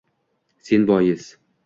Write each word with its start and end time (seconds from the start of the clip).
Sen 0.59 0.87
bois 0.87 1.37